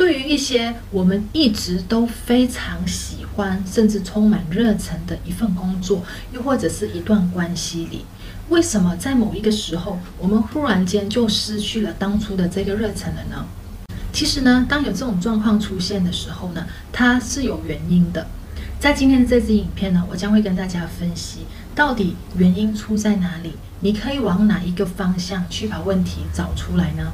[0.00, 8.06] 对于一些我们一直都非常喜欢，甚至充满热忱的一份工作，又或者是一段关系里，
[8.48, 13.44] 为什么在某一个时候，我们忽然间就失去了当初的这个热忱了呢？
[14.10, 18.26] 其实呢，当有这种状况出现的时候呢，它是有原因的。
[18.78, 21.40] 在今天的这支影片呢，我将会跟大家分析，
[21.74, 23.52] 到底原因出在哪里？
[23.80, 27.12] 你可以往哪一个方向去把问题找出来呢？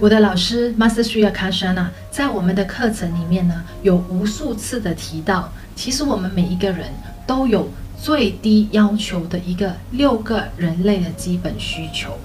[0.00, 6.86] 我的老师 Master s r i a k a s h a n a 在我们的课程里面呢，有无数次的提到，其实我们每一个人
[7.26, 7.68] 都有
[8.00, 12.16] 最低要求的一个六个人类的基本需求。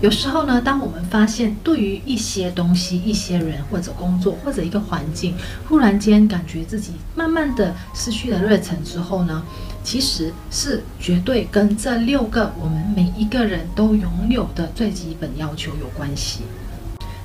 [0.00, 5.34] 有时候呢，当我们发现对于一些东西、一些人或者工作或者一个环境，
[5.68, 9.42] 忽然间感觉自己慢慢的失去了热忱之后呢，
[9.82, 16.42] 其实是绝对跟这六个我们每一个人都拥有的最基本要求有关系。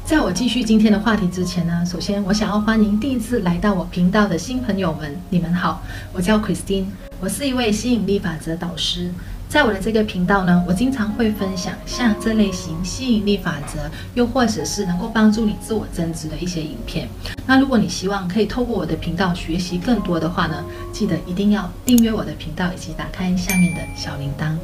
[0.05, 5.81] 在我继续今天的话题之前呢，首先我想要欢迎第一次来到我频道的新朋友们，你们好，
[6.13, 6.85] 我叫 Christine，
[7.19, 9.09] 我是一位吸引力法则导师。
[9.49, 17.09] 在我的这个频道呢，我经常会分享像这类型吸引力法则，又或者是能够帮助你自我增值的一些影片。
[17.47, 24.55] 那如果你希望可以透过我的频道学习更多的话呢，记得一定要订阅我的频道，以及打开下面的小铃铛。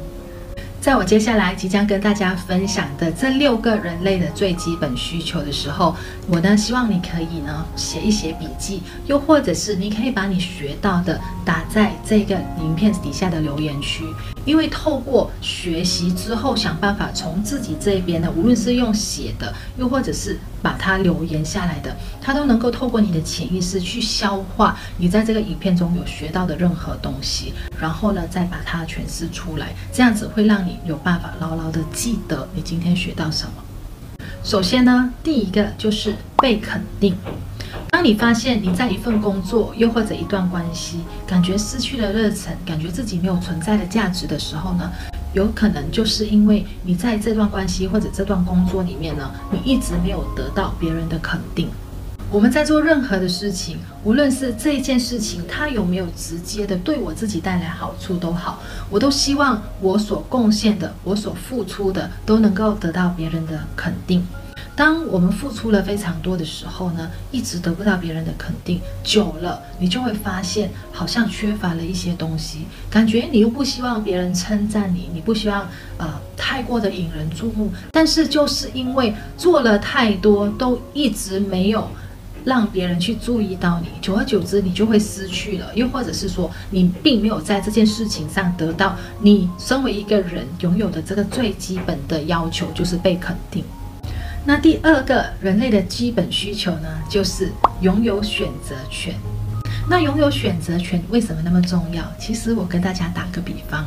[0.82, 5.94] 在我接下来即将跟大家分享的这六个人类的最基本需求的时候，
[6.26, 14.02] 我呢希望你可以呢写一写笔记，又或者是你可以把你学到的打在这个影片底下的留言区，
[14.44, 30.72] 因为透过学习之后，想办法从自己这边呢，无论是用写的，又或者是把它留言下来的，它都能够透过你的潜意识去消化你在这个影片中有学到的任何东西，然后呢再把它诠释出来，这样子会让你。
[30.84, 33.52] 有办法牢牢的记得你今天学到什么。
[34.42, 37.14] 首先呢，第一个就是被肯定。
[37.92, 44.90] 当你发现你在一份工作，又或者一段关系，感觉失去了热忱，感觉自己没有存在的价值的时候呢，
[45.34, 51.68] 有可能就是因为你在这段关系或者这段工作里面呢，你一直没有得到别人的肯定。
[52.30, 64.26] 我们在做任何的事情，无论是这件事情它有没有直接的对我自己带来好处都好，我都希望我所贡献的、我所付出的都能够得到别人的肯定。
[64.74, 75.68] 当我们付出了非常多的时候呢，一直得不到别人的肯定，久了你就会发现好像缺乏了一些东西，感觉你又不希望别人称赞你，你不希望
[75.98, 81.88] 呃太过的引人注目，但是就是因为做了太多，都一直没有。
[82.44, 85.70] 让别人去注意到你，久而久之，你就会失去了。
[85.76, 93.62] 又或者是说，你并没有在这件事情上得到你身为一个人拥有的这个最基本的要求，就是被肯定。
[94.44, 99.14] 那第二个人类的基本需求呢，就是拥有选择权。
[99.88, 102.04] 那拥有选择权为什么那么重要？
[102.18, 103.84] 其实我跟大家打个比方，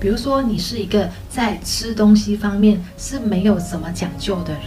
[0.00, 4.62] 比如说你是一个在吃东西方面是没有什么讲究的人。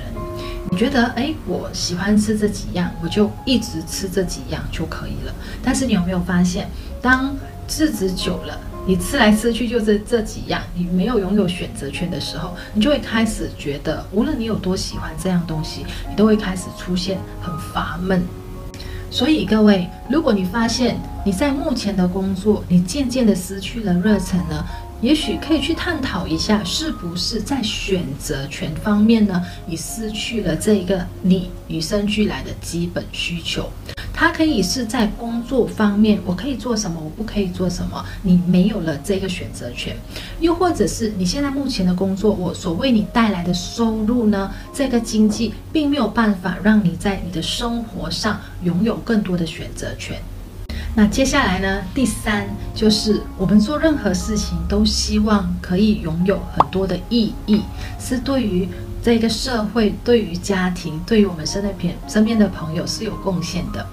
[0.71, 5.33] 你觉得，哎，我喜欢吃这几样，我就一直吃这几样就可以了。
[5.63, 6.69] 但是你有没有发现，
[7.01, 7.35] 当
[7.67, 18.25] 日子久了，你吃来吃去就这这几样，你没有拥有选择权的时候，你就会开始觉得，无论你有多喜欢这样东西，你都会开始出现很乏闷。
[19.11, 24.65] 所以各位，如果你发现你在目前的工作，你渐渐的失去了热忱呢？
[25.01, 33.69] 也许可以去探讨一下，是不是在选择权方面呢，你失去了这一个你与生俱来的基本需求。
[34.19, 39.95] 它可以是在工作方面，我可以做什么，我不可以做什么，你没有了这个选择权。
[40.41, 50.17] 又或者是你现在目前的工作，我所为你带来的收入呢，这个经济并没有办法让你在你的生活上拥有更多的选择权。
[50.97, 51.81] 那接下来呢？
[51.95, 57.61] 第三就是我们做任何事情都希望可以拥有很多的意义，
[57.97, 58.67] 是对于
[59.01, 63.87] 这个社会、对于家庭、对于我们身边身边的朋友是有贡献的。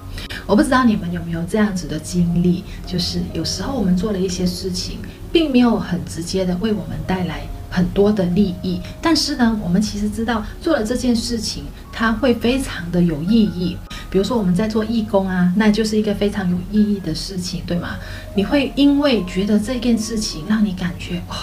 [0.47, 4.99] 我不知道你们有没有这样子的经历，就是有时候我们做了一些事情，
[5.33, 13.77] 并没有很直接的为我们带来很多的利益，但是呢，我们其实知道做了这件事情，它会非常的有意义。
[14.09, 17.97] 比如说我们在做义工啊，那就是一个非常有意义的事情，对吗？
[18.37, 21.35] 你会因为觉得这件事情让你感觉哦，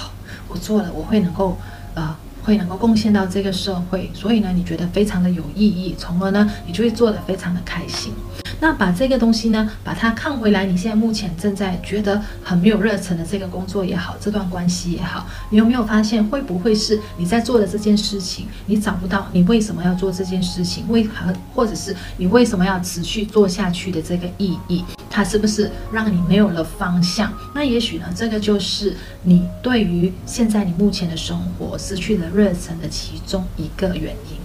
[0.47, 1.57] 我做了，我会能够
[1.93, 8.13] 呃，会能够贡献到这个社会，所以呢，你觉得非常的有意义，从而呢，你就会做得非常的开心。
[8.59, 27.33] 那把这个东西呢，把它看回来，你现在目前正在觉得很没有热忱的这个工作也好，这段关系也好，你有没有发现，会不会是你在做的这件事情，你找不到你为什么要做这件事情，为何，或者是你为什么要持续做下去的这个意义，它是不是让你没有了方向？
[27.53, 34.37] 那也许呢，这个就是你对于现在你目前的生活失去了热忱的其中一个原因。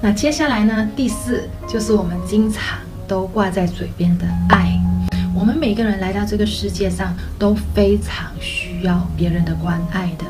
[0.00, 2.78] 那接下来呢，第四就是我们经常
[3.08, 4.78] 都挂在嘴边的爱。
[5.34, 10.24] 我们每个人来到这个世界上都非常需要别人的关爱的。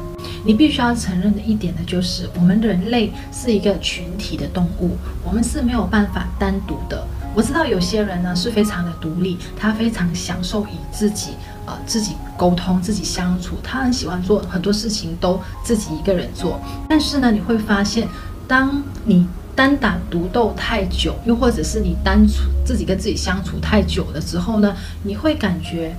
[0.44, 7.04] 你必须要承认的一点呢，就是我们人类是一个群体的动物，我们是没有办法单独的。
[7.34, 11.32] 我知道有些人呢是非常的独立，他非常享受与自己
[11.66, 16.60] 呃自己沟通、自己相处，他很喜欢做很多事情都自己一个人做。
[16.88, 18.08] 但是呢，你会发现，
[18.46, 19.26] 当你
[19.58, 24.72] 单打独斗太久，又或者是你单处自己跟自己相处太久了之后呢，
[25.02, 25.96] 你会感觉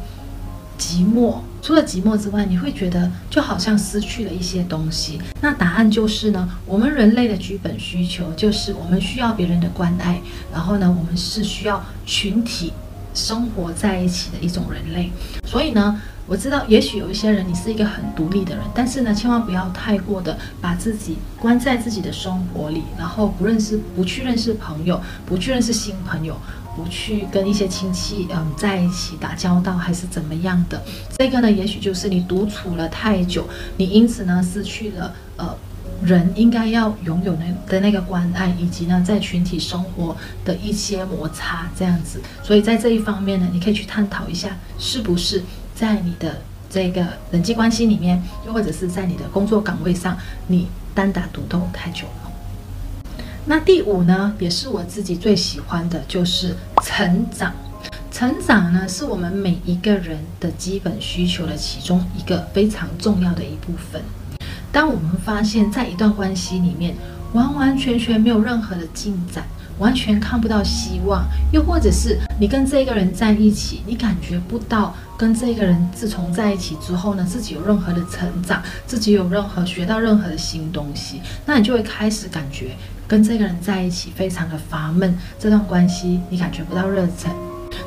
[0.80, 1.40] 寂寞。
[1.62, 5.20] 除了寂寞之外，你会觉得就好像失去了一些东西。
[5.42, 10.22] 那答案就是呢，我们人类的基本需求就是我们需要别人的关爱，
[10.54, 12.72] 然后呢，我们是需要群体
[13.14, 15.12] 生活在一起的一种人类。
[15.46, 16.00] 所以呢。
[16.30, 26.38] 我知道，也许有一些人，你是一个很独立的人，但是呢，千万不要太过的把自己关在自己的生活里，然后不认识、不去认识朋友，不去认识新朋友，
[26.76, 30.80] 不去跟一些亲戚嗯在一起打交道，还是怎么样的。
[31.18, 35.58] 这个呢，也许就是你独处了太久，你因此呢失去了呃
[36.04, 42.22] 人应该要拥有那的那个关爱，以及呢在群体生活的一些摩擦这样子。
[42.44, 45.44] 所以在这一方面呢，你可以去探讨一下，是不是。
[45.76, 50.18] 在你的这个人际关系里面，又或者是在你的工作岗位上，
[50.48, 52.32] 你单打独斗太久了。
[53.46, 57.54] 那第五呢，也是我自己最喜欢的，就是成长。
[58.12, 64.02] 成长呢，是我们每一个人的基本需求的其中一个非常重要的一部分。
[64.72, 66.96] 当我们发现，在一段关系里面，
[67.34, 69.44] 完完全全没有任何的进展。
[69.80, 71.24] 完全看不到希望，
[71.54, 82.76] 又或者是你跟这个人在一起，你感觉不到跟这个人自从在一起之后呢，自己有任何的成长，自己有任何学到任何的新东西，那你就会开始感觉
[83.08, 87.32] 跟这个人在一起非常的乏闷，这段关系你感觉不到热忱。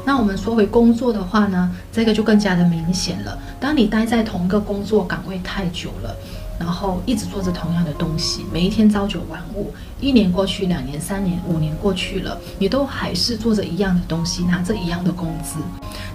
[0.07, 3.39] 那我们说回工作的话呢，这个就更加的明显了。
[3.61, 6.17] 当你待在同一个工作岗位太久了。
[6.63, 15.57] 然后一直做着同样的东西，每一天朝九晚五，一年过去，两年、三年、五年过去了，你都还是做着一样的东西，拿着一样的工资。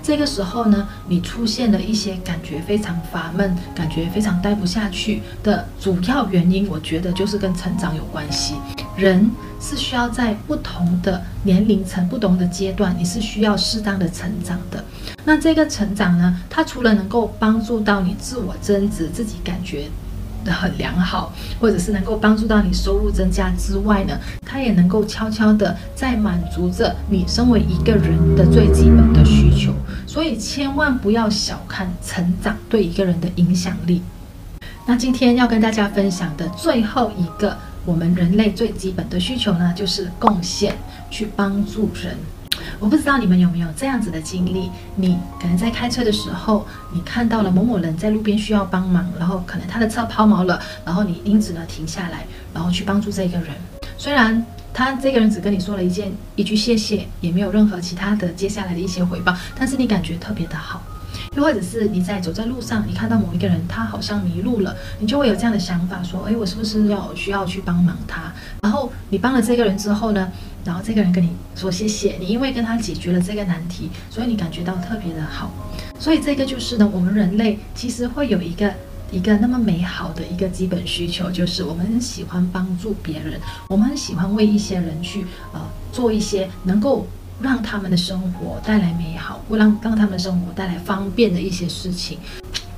[0.02, 8.56] 这个时候呢，你出现了一些感觉非常乏闷，感觉非常待不下去的主要原因，我觉得就是跟成长有关系。
[8.96, 9.30] 人
[9.60, 14.82] 是需要在不同的年龄层、不同的阶段，你是需要适当的成长的。
[15.26, 19.90] 那这个成长呢，它除了能够帮助到你自我增值，自己感觉。
[20.46, 29.74] 很良好，或者是能够帮助到你收入增加之外呢，它也能够悄悄的在满足着你身为一个人的最基本的需求。
[30.06, 34.02] 所以千万不要小看成长对一个人的影响力。
[34.86, 40.76] 那今天要跟大家分享的最后一个我们人类最基本的需求呢，就是贡献，
[41.10, 42.16] 去帮助人。
[42.80, 44.70] 我不知道你们有没有这样子的经历？
[44.96, 53.48] 你可能在开车的时候，你看到了某某人在路边需要帮忙，然后可能他的车抛锚了，然后你因此呢停下来，然后去帮助这个人。
[53.98, 60.82] 虽然他这个人只跟你说了一件一句谢谢，也没有任何其他的接下来的一些回报，但是你感觉特别的好。
[61.36, 68.32] 又或者是你在走在路上，你看到某一个人，他好像迷路了，你就会有这样的想法，说：“诶，我是不是要需要去帮忙他？”
[68.62, 70.32] 然后你帮了这个人之后呢，
[70.68, 75.50] 然后这个人跟你说谢谢，你因为跟他解决了这个难题，所以你感觉到特别的好。
[75.98, 78.74] 所以这个就是呢，我们人类其实会有一个
[79.10, 85.62] 一个那么美好的一个基本需求，就是我们很喜欢帮助别人，我们很喜欢为一些人去呃
[85.94, 87.08] 做一些能够。
[87.40, 92.18] 让他们的生活带来美好，不让让他们的生活带来方便的一些事情。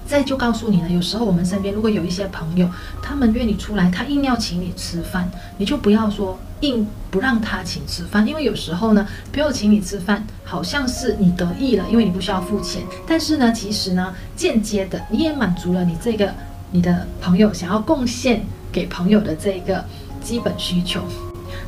[0.10, 2.68] 再就告诉你呢，有时候我们身边如果有一些朋友，
[3.00, 16.34] 他们约你出来，他硬要请你吃饭，你就不要说硬不让他请吃饭，因为有时候呢，朋友请你吃饭，好像是你得意了，因为你不需要付钱，但是呢，其实呢，间接的你也满足了你这个
[16.72, 19.86] 你的朋友想要贡献给朋友的这个
[20.24, 21.04] 基本需求。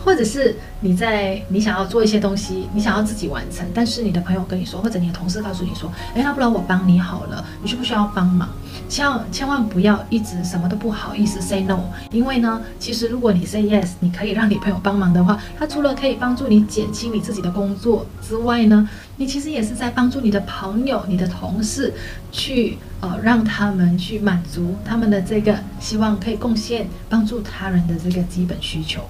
[0.04, 8.50] 或者是你在你想要做一些东西，你想要自己完成，但是你的朋友跟你说，或者你的同事告诉你说，诶，要不然我帮你好了，你需不需要帮忙？
[8.90, 11.80] 千万千万不要一直什么都不好意思 say no，
[12.12, 21.94] 因为呢，其实如果你 say yes，你可以让你朋友帮忙的话，他除了可以帮助你减轻你自己的工作之外呢，你其实也是在帮助你的朋友、你的同事
[22.32, 29.02] 去呃让他们去满足他们的这个希望，可以贡献帮助他人的这个基本需求。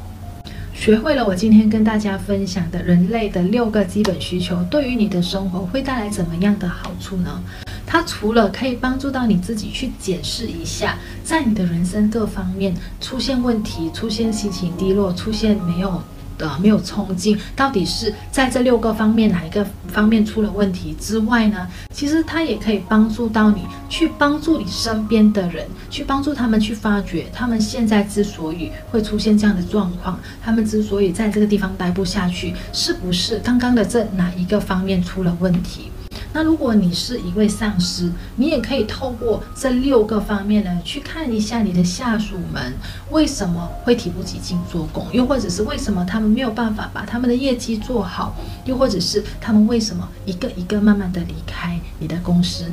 [0.82, 7.40] 学会了我今天跟大家分享的人类的六个基本需求，对于你的生活会带来怎么样的好处呢？
[7.86, 16.02] 它除了可以帮助到你自己去检视一下，在你的人生各方面出现问题、出现心情低落、出现没有。
[16.42, 21.68] 呃，没有冲劲，到底是在这六个方面哪一个方面出了问题之外呢？
[21.94, 35.91] 其实它也可以帮助到你，去帮助你身边的人，去帮助他们去发掘他们现在之所以会出现这样的状况，他们之所以在这个地方待不下去，是不是刚刚的这哪一个方面出了问题？
[36.34, 42.74] 那如果你是一位上司，你也可以透过这六个方面呢，去看一下你的下属们
[43.10, 48.36] 为什么会提不起劲做工，又或者是为什么他们没有办法把他们的业绩做好，
[48.66, 52.64] 又或者是他们为什么一个一个慢慢的离开你的公司，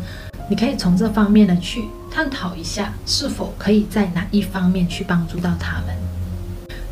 [0.48, 6.07] 你可以从这方面呢去探讨一下，是否可以在哪一方面去帮助到他们。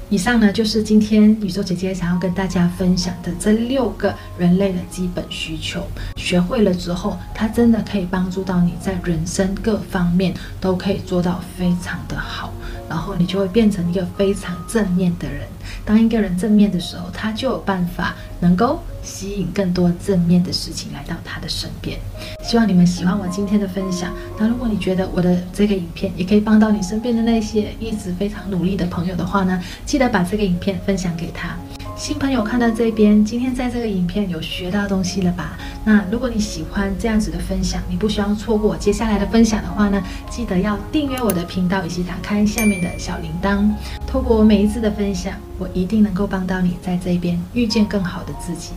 [0.08, 5.84] 以上呢，就是今天宇宙姐姐想要跟大家分享的这六个人类的基本需求。
[6.14, 12.52] 学会了之后，它真的可以帮助到你在人生各方面都可以做到非常的好，
[12.88, 15.42] 然后你就会变成一个非常正面的人。
[15.86, 21.96] 当一个人正面的时候，他就有办法能够吸引更多正面的事情来到他的身边。
[22.42, 24.12] 希望你们喜欢我今天的分享。
[24.36, 31.56] 那如果你觉得我的这个影片也可以帮到你身边的那些一直非常努力的朋友的话呢，记得把这个影片分享给他。
[31.96, 35.56] 新朋友看到这边，今天在这个影片有学到东西了吧？
[35.82, 43.70] 那如果你喜欢这样子的分享，你不希望错过我接下来的分享的话呢，记得要订阅我的频道以及打开下面的小铃铛。
[44.16, 48.70] 透过我每一次的分享，我一定能够帮到你在这边遇见更好的自己。